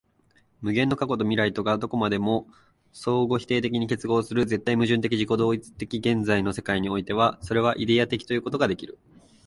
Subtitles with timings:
[0.61, 2.47] 無限の過去と未来とがどこまでも
[2.91, 8.97] 相互否定的に結合する絶対矛盾的自己同一的現在の世界においては、それはイデヤ的ということができる。